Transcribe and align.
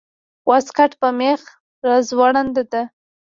واسکټ 0.49 0.91
په 1.01 1.07
مېخ 1.19 1.41
راځوړند 1.87 2.55
ده 2.71 2.83